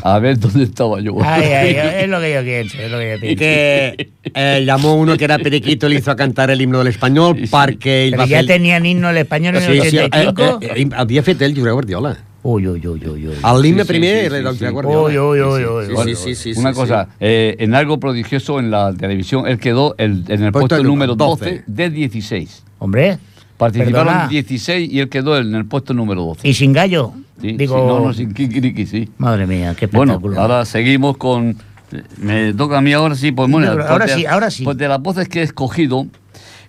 [0.02, 1.16] a ver dónde estaba yo.
[1.22, 3.34] Ay, ay, ay, es lo que yo pienso, es lo que yo pienso.
[3.34, 6.88] Y que eh, llamó uno que era periquito, le hizo a cantar el himno del
[6.88, 8.46] español perquè ell Pero ya fer...
[8.48, 10.60] tenían himno el español en el Sí, sí, eh, 85.
[10.62, 12.18] eh, eh, havia fet ell Josep Guardiola.
[12.44, 14.74] Uy, uy, uy, uy, Sí, sí, primer sí, era sí, del sí.
[14.74, 15.02] Guardiola.
[15.02, 18.60] Uy, uy, uy, uy, Sí, sí, sí, sí, Una sí, cosa, eh, en algo prodigioso
[18.60, 21.64] en la televisión, él quedó el- en el Puesto puesto número número 12, 12.
[21.66, 22.64] de 16.
[22.78, 23.18] Hombre,
[23.58, 24.28] Participaron Perdona.
[24.28, 26.48] 16 y él quedó en el puesto número 12.
[26.48, 27.14] y sin gallo.
[27.42, 29.10] Sí, Digo, sí, no, no, sin kikiriki, sí.
[29.18, 30.42] madre mía, qué Bueno, espectáculo.
[30.42, 31.58] ahora seguimos con...
[32.18, 34.64] Me toca a mí ahora sí, pues bueno, pues ahora sí, ahora sí.
[34.64, 36.08] Pues de las voces que he escogido,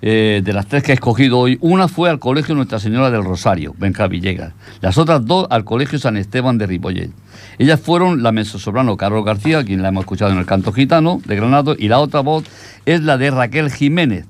[0.03, 3.25] eh, de las tres que he escogido hoy, una fue al Colegio Nuestra Señora del
[3.25, 4.53] Rosario, Benja Villegas.
[4.81, 7.11] Las otras dos al Colegio San Esteban de Ripollet.
[7.59, 11.35] Ellas fueron la mezzosoprano Carlos García, quien la hemos escuchado en el canto gitano de
[11.35, 12.45] Granado, y la otra voz
[12.85, 14.27] es la de Raquel Jiménez.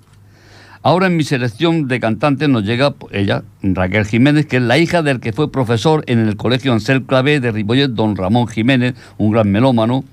[0.86, 5.02] Ahora en mi selección de cantantes nos llega ella, Raquel Jiménez, que es la hija
[5.02, 9.32] del que fue profesor en el colegio Ansel Clavé de Ripollet, don Ramón Jiménez, un
[9.32, 10.04] gran melómano.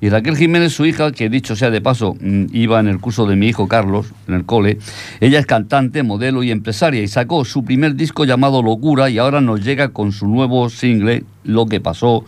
[0.00, 3.26] Y Raquel Jiménez, su hija, que dicho sea de paso, mm, iba en el curso
[3.26, 4.78] de mi hijo Carlos, en el cole,
[5.20, 9.42] ella es cantante, modelo y empresaria y sacó su primer disco llamado Locura y ahora
[9.42, 12.24] nos llega con su nuevo single, Lo que pasó,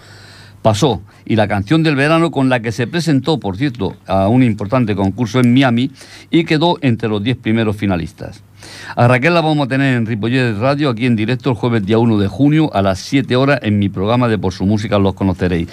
[0.65, 1.03] pasó.
[1.27, 4.97] Y la canción del verano con la que se presentó, por cierto, a un importante
[4.97, 5.91] concurso en Miami
[6.31, 8.43] y quedó entre los 10 primeros finalistas.
[8.97, 11.99] A Raquel la vamos a tener en Ripollet Radio, aquí en directo, el jueves día
[11.99, 15.13] 1 de junio a las 7 horas en mi programa de Por su música los
[15.13, 15.69] conoceréis.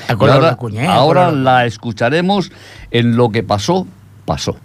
[0.89, 2.51] Ahora la escucharemos
[2.91, 3.87] en Lo que pasó,
[4.25, 4.57] pasó.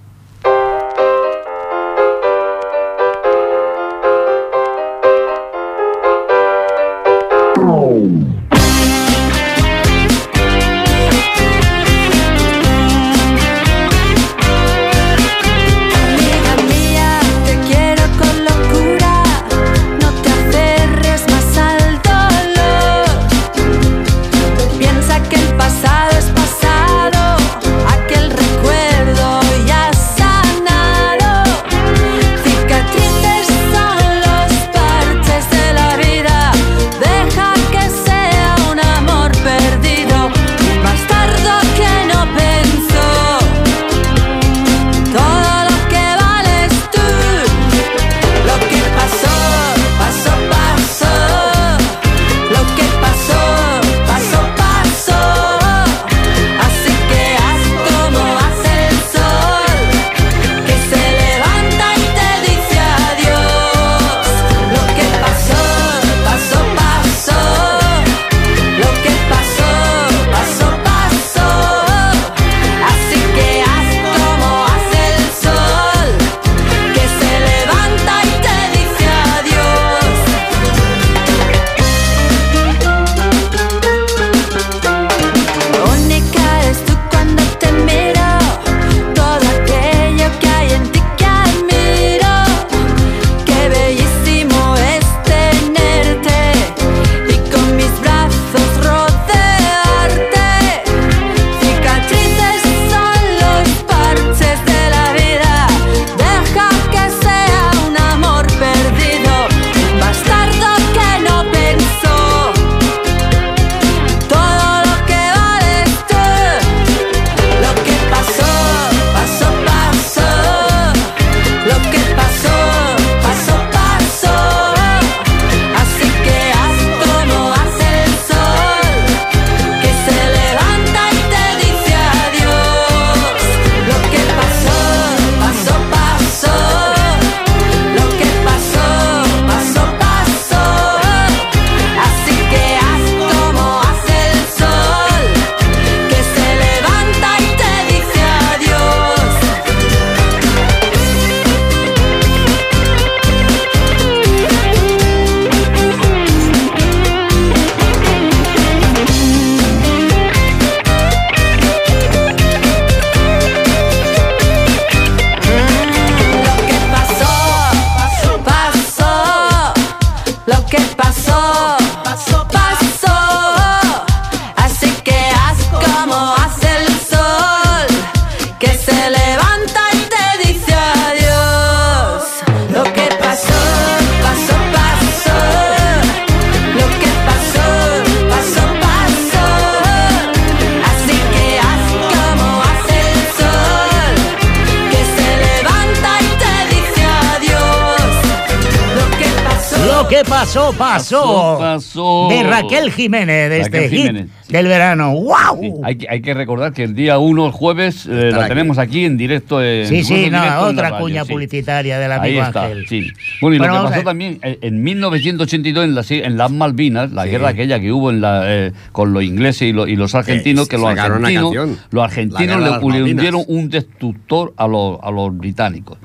[200.72, 201.22] Pasó.
[201.22, 201.58] Pasó, pasó.
[201.58, 202.28] Pasó.
[202.30, 204.22] De Raquel Jiménez, de Raquel este Jiménez.
[204.24, 205.12] hit del verano.
[205.12, 205.80] ¡Wow!
[205.84, 208.48] Hay, que- hay que recordar que el día 1, el jueves, eh, la aquí.
[208.48, 209.62] tenemos aquí en directo.
[209.62, 211.32] en- Sí, sí, no, directo en la otra radio, cuña sí.
[211.32, 212.86] publicitaria del Ahí amigo está, Ángel.
[212.88, 213.08] sí.
[213.40, 217.10] Bueno, y Bueno, lo que pasó también eh, en 1982 en las, en las Malvinas,
[217.12, 220.14] la guerra aquella que hubo en la, eh, con los ingleses y, lo- y los
[220.14, 221.54] argentinos, que los argentinos,
[221.90, 225.98] los argentinos le, hundieron un destructor a los, a los británicos.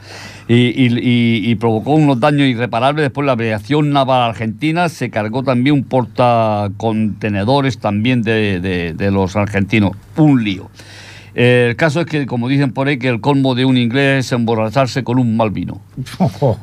[0.48, 3.04] Y, y- y- y provocó unos daños irreparables.
[3.04, 9.36] Después la aviación naval argentina se cargó también un portacontenedores también de, de- de los
[9.36, 9.92] argentinos.
[10.18, 10.70] Un lío.
[11.34, 14.26] Eh, el caso es que, como dicen por ahí, que el colmo de un inglés
[14.26, 15.80] es emborracharse con un mal vino.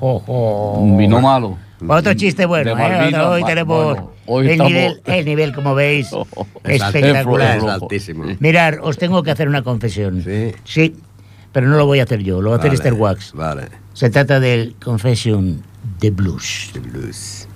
[0.76, 1.56] Un vino malo.
[1.86, 3.16] Otro chiste bueno, De ¿eh?
[3.20, 6.10] Hoy tenemos bueno, hoy el, estamos- nivel, el nivel, como veis,
[6.64, 7.58] Es espectacular.
[7.58, 8.24] es altísimo.
[8.40, 10.22] Mirar, os tengo que hacer una confesión.
[10.64, 10.96] Sí.
[11.52, 13.32] pero no lo voy a hacer yo, lo va a hacer Vale, Esther Wax.
[13.32, 13.68] Vale.
[13.94, 15.62] Se trata del Confession
[16.00, 16.70] de Blues.
[16.74, 17.48] De blues.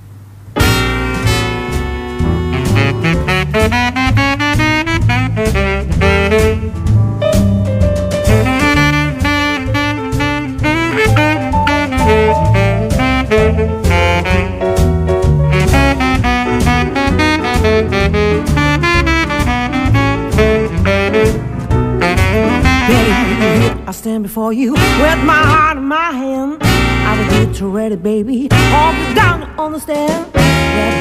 [24.33, 26.57] I before you with my heart in my hand.
[26.63, 28.49] I will get you ready, baby.
[28.73, 30.33] All down on the stand.
[30.35, 31.01] Yeah,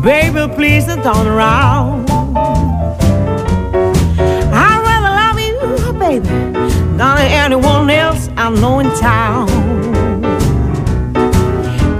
[0.00, 0.32] baby.
[0.32, 2.08] Baby, please don't turn around.
[4.50, 6.26] I'd rather love you, baby,
[6.96, 9.46] than anyone else I know in town.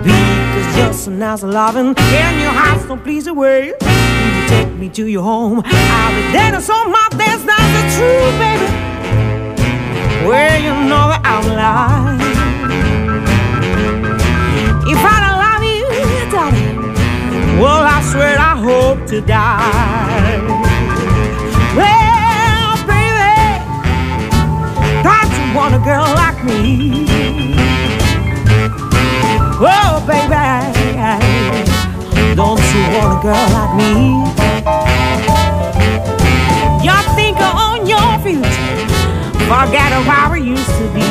[0.03, 3.67] Because you're so nice loving, and your heart's so please away.
[3.67, 5.61] You take me to your home.
[5.67, 7.45] I'll be to show my dance.
[7.45, 8.80] That's the truth, baby.
[10.23, 12.21] Well, you know that I'm lying.
[14.87, 15.89] If I don't love you,
[16.31, 16.77] darling,
[17.59, 20.39] well, I swear I hope to die.
[21.75, 23.65] Well, baby,
[25.03, 27.07] don't you want a girl like me?
[29.63, 30.37] Oh, baby,
[32.37, 35.30] don't you want a girl like me?
[39.51, 41.10] Forget how we used to be.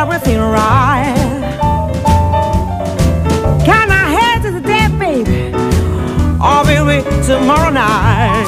[0.00, 1.14] Everything right?
[3.66, 5.52] Can I head to the dead, baby?
[6.40, 8.46] Or baby, tomorrow night?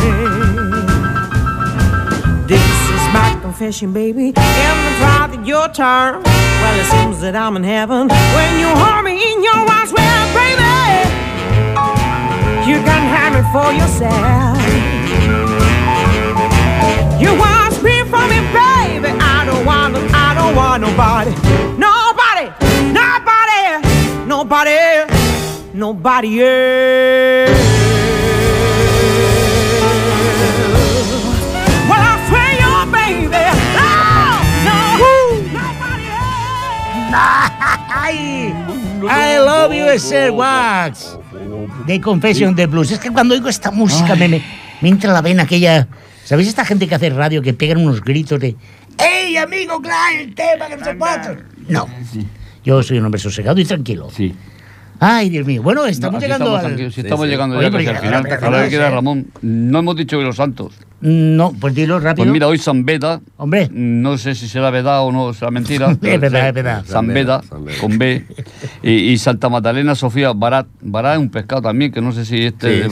[2.48, 4.32] This is my confession, baby.
[4.34, 6.22] And the drive that your turn.
[6.22, 9.92] Well, it seems that I'm in heaven when you hold me in your arms.
[9.92, 10.72] Well, baby,
[12.64, 14.56] you can have me for yourself.
[17.20, 18.71] You want me for me, baby.
[19.62, 21.30] I don't want, I don't want nobody,
[21.78, 22.50] nobody,
[22.90, 24.78] nobody, nobody
[25.72, 27.62] nobody else.
[31.88, 33.44] Well, I swear you're baby.
[33.78, 34.76] Oh, no,
[37.94, 38.52] Ay,
[39.08, 41.16] I love you, Sir Wax.
[41.86, 42.90] De Confession de Blues.
[42.90, 44.42] Es que cuando oigo esta música me, me,
[44.80, 45.86] me entra la vena aquella.
[46.24, 48.56] ¿Sabéis esta gente que hace radio que pegan unos gritos de
[49.32, 51.38] ¡Ey, amigo, claro, el tema que no se puede!
[51.68, 51.88] No.
[52.64, 54.08] Yo soy un hombre sosegado y tranquilo.
[54.14, 54.34] Sí.
[55.00, 55.62] Ay, Dios mío.
[55.62, 56.92] Bueno, estamos No, llegando estamos al...
[56.92, 58.26] sí, estamos llegando Oye, ya casi al que- final.
[58.30, 58.92] A no ver.
[58.92, 59.26] Ramón.
[59.40, 60.74] No hemos dicho que los santos.
[61.00, 62.24] No, pues dilo rápido.
[62.24, 63.20] Pues mira, hoy San Beda.
[63.38, 63.68] Hombre.
[63.72, 65.90] No sé si será verdad o no será mentira.
[65.90, 66.84] Es verdad, es verdad.
[66.86, 67.42] San Beda,
[67.80, 68.24] con B.
[68.84, 70.68] Y, y Santa Magdalena Sofía Barat.
[70.82, 72.90] Barat es un pescado también, que no sé si este Sí, es de sí.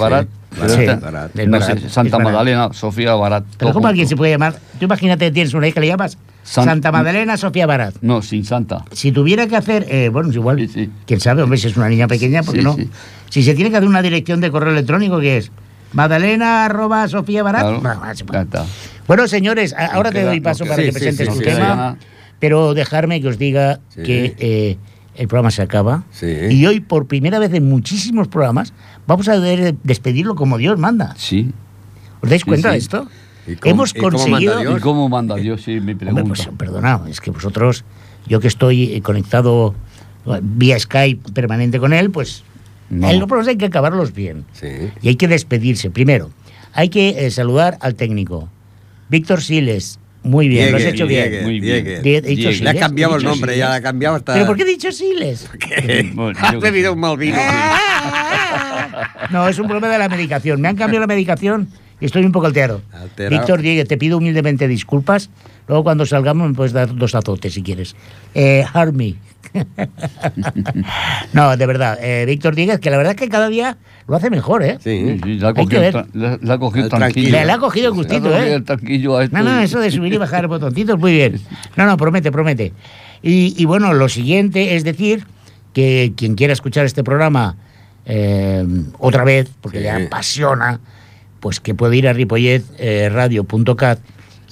[0.68, 2.18] Sí, no sé, Santa.
[2.18, 3.44] Magdalena Sofía Barat.
[3.58, 4.54] Pero ¿cómo alguien se puede llamar?
[4.78, 7.94] Tú imagínate que tienes una hija que le llamas San- Santa Magdalena Sofía Barat.
[8.02, 8.84] No, sin Santa.
[8.92, 10.68] Si tuviera que hacer, eh, bueno, es igual,
[11.06, 12.76] quién sabe, hombre, si es una niña pequeña, ¿por qué no?
[13.28, 15.50] Si se tiene que hacer una dirección de correo electrónico, ¿qué es?
[15.92, 17.62] Magdalena arroba Sofía Barat.
[17.80, 17.80] Claro,
[18.26, 18.66] Bueno.
[19.06, 21.96] Bueno, señores, ahora te doy paso para que presentes tu tema,
[22.38, 24.76] pero dejarme que os diga que eh,
[25.16, 26.04] el programa se acaba.
[26.22, 28.72] Y hoy, por primera vez en muchísimos programas,
[29.06, 31.14] vamos a de- despedirlo como Dios manda.
[31.16, 31.50] Sí.
[32.22, 32.72] ¿Os dais Sí, cuenta sí.
[32.72, 33.08] de esto?
[33.46, 34.58] ¿Y cómo- Hemos y cómo manda conseguido...
[34.60, 34.78] Dios?
[34.78, 35.62] ¿Y cómo manda Dios?
[35.62, 36.22] Sí, mi pregunta.
[36.22, 37.84] Hombre, pues perdonad, es que vosotros,
[38.26, 39.74] yo que estoy eh, conectado
[40.26, 42.44] eh, vía Skype permanente con él, pues
[42.90, 43.08] No.
[43.10, 44.44] él los programas hay que acabarlos bien.
[45.02, 45.90] Y hay que despedirse.
[45.90, 46.30] Primero,
[46.72, 48.48] hay que eh, saludar al técnico.
[49.08, 51.30] Víctor Siles, muy bien, lo has Diegue, hecho bien.
[51.30, 51.84] Diegue, Muy bien.
[51.84, 52.00] Diegue.
[52.02, 52.50] Die- he dicho Diegue.
[52.50, 53.58] Le Siles, ha cambiado el nombre, Siles.
[53.58, 54.34] ya le ha cambiado hasta...
[54.34, 55.48] ¿Pero por qué he dicho Siles?
[56.40, 57.38] Has bebido un mal vino.
[59.30, 60.60] No, es un problema de la medicación.
[60.60, 61.68] Me han cambiado la medicación
[62.00, 62.82] y estoy un poco alterado.
[62.92, 63.38] Alterado.
[63.40, 65.30] Víctor Diegue, te pido humildemente disculpas.
[65.68, 67.94] Luego cuando salgamos me puedes dar dos azotes si quieres.
[68.34, 69.16] Eh, Harmy.
[71.32, 71.98] no, de verdad.
[72.00, 73.76] eh, Víctor Dieguez, que la verdad es que cada día
[74.06, 74.78] lo hace mejor, ¿eh?
[74.80, 75.94] Sí, sí, le ha Hay que cogido, ver.
[75.94, 77.30] tra- ha cogido El tranquilo.
[77.30, 78.56] Le ha cogido el gustito, Le ha cogido ¿eh?
[78.56, 79.36] el tranquillo a esto.
[79.36, 81.40] No, no, eso de subir y bajar botoncitos, muy bien.
[81.76, 82.72] No, no, promete, promete.
[83.22, 85.26] Y, y bueno, lo siguiente es decir
[85.72, 87.56] que quien quiera escuchar este programa
[88.06, 88.64] eh,
[88.98, 89.84] otra vez, porque Sí.
[89.84, 90.80] le apasiona,
[91.40, 93.98] pues que puede ir a ripolletradio.cat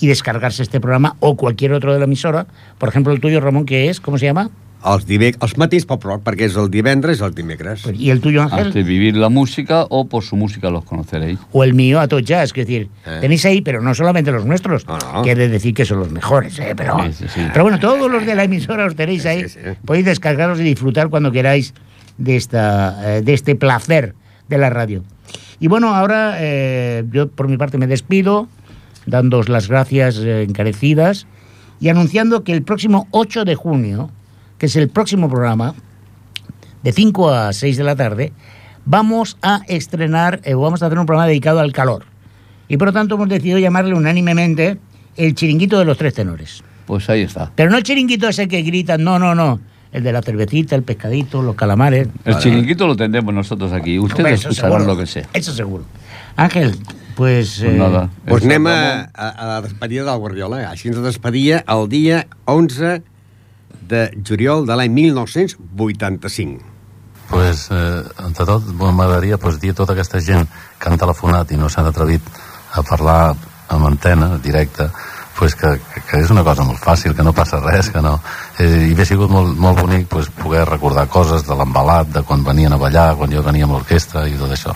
[0.01, 2.47] y descargarse este programa o cualquier otro de la emisora.
[2.79, 4.51] Por ejemplo, el tuyo, Ramón, que es, ¿cómo se llama?
[4.87, 5.33] Els, dive...
[5.43, 7.83] els matins pop rock, perquè és el divendres i el dimecres.
[7.99, 8.71] ¿Y el tuyo, Ángel?
[8.73, 11.41] De vivir la música o por su música los conoceréis.
[11.51, 13.19] o el mío a todo jazz, es decir, Eh.
[13.21, 15.23] tenéis ahí, pero no solamente los nuestros, no.
[15.23, 16.75] que he de decir que son los mejores, ¿eh?
[16.77, 17.41] pero, Sí, sí, sí.
[17.53, 19.47] pero bueno, todos los de la emisora os tenéis ahí,
[19.85, 21.75] podéis descargaros y disfrutar cuando queráis
[22.17, 24.15] de, esta, eh, de este placer
[24.49, 25.03] de la radio.
[25.61, 28.49] Y bueno, ahora eh, yo por mi parte me despido,
[29.07, 31.27] dándoos las gracias eh, encarecidas
[31.81, 34.11] y anunciando que el próximo 8 de junio,
[34.59, 35.75] que es el próximo programa,
[36.83, 38.33] de 5 a 6 de la tarde,
[38.85, 42.05] vamos a estrenar, eh, vamos a hacer un programa dedicado al calor.
[42.69, 44.79] Y por lo tanto hemos decidido llamarle unánimemente
[45.17, 46.63] el chiringuito de los tres tenores.
[46.87, 47.53] Pues ahí está.
[47.55, 49.61] Pero no el chiringuito ese que gritan, no, no, no.
[49.93, 52.09] El de la cervecita, el pescadito, los calamares.
[52.25, 53.99] El chiringuito lo tendremos nosotros aquí.
[53.99, 54.95] Ustedes escucharán seguro.
[54.95, 55.27] lo que sea.
[55.33, 55.85] Eso seguro.
[56.37, 56.77] Ángel,
[57.17, 57.59] pues...
[57.61, 58.11] Pues nada.
[58.27, 60.61] Pues anem a, a, a la despedida del Guardiola.
[60.71, 63.03] Així ens despedia el dia 11
[63.89, 66.77] de juliol de l'any 1985.
[67.29, 70.49] pues, eh, entre tot, m'agradaria pues, dir a tota aquesta gent
[70.81, 72.25] que han telefonat i no s'han atrevit
[72.73, 73.35] a parlar
[73.69, 74.89] amb antena, directa,
[75.39, 75.79] pues que,
[76.11, 78.17] que, és una cosa molt fàcil, que no passa res, que no...
[78.59, 82.43] Eh, I hauria sigut molt, molt bonic pues, poder recordar coses de l'embalat, de quan
[82.43, 84.75] venien a ballar, quan jo venia amb l'orquestra i tot això.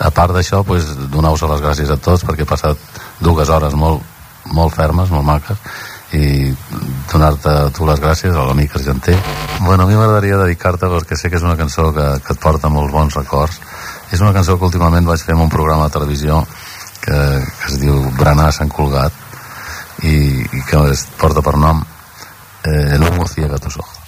[0.00, 2.80] A part d'això, pues, donar-vos les gràcies a tots perquè he passat
[3.20, 4.00] dues hores molt,
[4.56, 5.60] molt fermes, molt maques,
[6.16, 6.54] i
[7.12, 9.18] donar-te a tu les gràcies a l'amic argenter.
[9.60, 12.72] Bueno, a mi m'agradaria dedicar-te perquè sé que és una cançó que, que et porta
[12.72, 13.60] molts bons records.
[14.08, 16.40] És una cançó que últimament vaig fer en un programa de televisió
[17.04, 19.27] que, que es diu Branar Sant Colgat
[20.02, 21.82] i, i que es porta per nom
[22.64, 23.98] eh, El humo ciega tus ojos.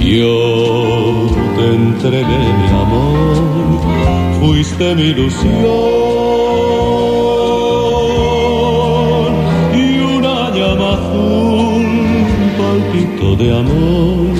[0.00, 3.80] Yo te entregué mi amor,
[4.40, 5.50] fuiste mi ilusión
[9.74, 11.86] y una llama azul
[12.58, 14.34] palpitó de amor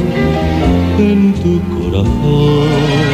[0.98, 3.13] en tu corazón.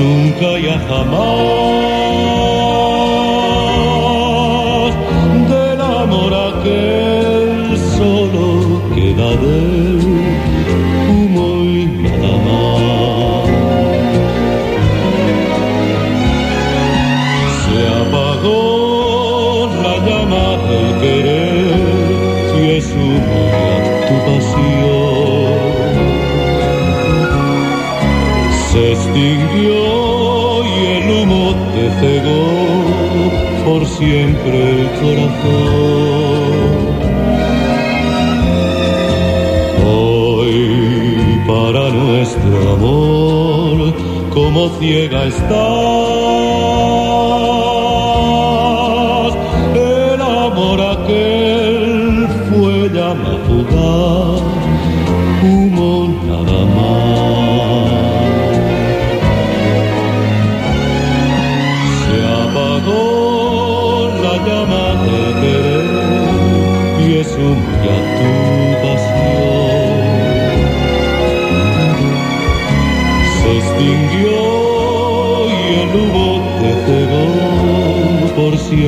[0.00, 1.20] Nunca ya jamás
[5.52, 8.46] del amor aquel solo
[8.94, 9.89] queda del
[33.98, 35.50] siempre el corazón.
[39.86, 43.94] Hoy para nuestro amor,
[44.32, 46.59] como ciega estás.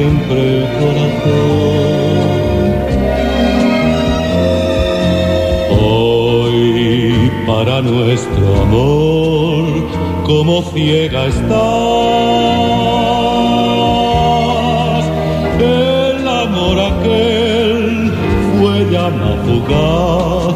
[0.03, 2.23] Siempre el corazón.
[5.71, 9.65] Hoy para nuestro amor,
[10.25, 11.53] como ciega estás.
[15.61, 18.13] El amor aquel
[18.59, 20.55] fue llama fugaz,